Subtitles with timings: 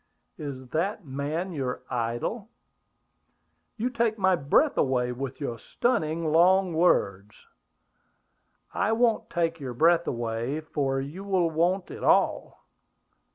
[0.39, 2.49] "Is that man your idol?"
[3.77, 7.35] "You take my breath away with your stunning long words!"
[8.73, 12.65] "I won't take your breath away, for you will want it all.